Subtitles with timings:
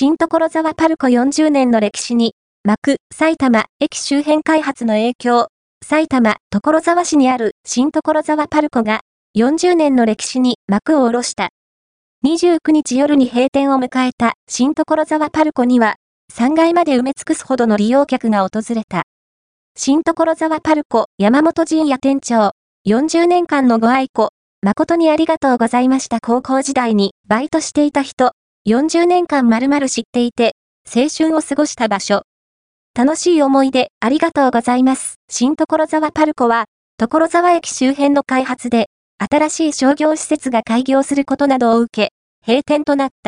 [0.00, 5.48] 新所沢パルコ40年の歴史に、幕、埼玉、駅周辺開発の影響、
[5.84, 9.00] 埼玉、所沢市にある新所沢パルコが、
[9.36, 11.48] 40年の歴史に幕を下ろした。
[12.24, 15.96] 29日夜に閉店を迎えた新所沢パルコには、
[16.32, 19.02] 3階まで埋め尽くすほどの利用客が訪れた。
[19.74, 22.52] 新所沢パルコ山本仁也店長、
[22.86, 24.28] 40年間のご愛顧、
[24.62, 28.30] 誠にありがとうございました高校時代にバイトしていた人、
[28.68, 30.52] 40年間まるまる知っていて、
[30.94, 32.24] 青春を過ごした場所。
[32.94, 35.14] 楽しい思い出ありがとうございます。
[35.30, 36.66] 新所沢パルコは、
[36.98, 42.12] 所沢駅周辺の開発で、新しい商業施設が開業することなどを受け、
[42.46, 43.18] 閉店となった。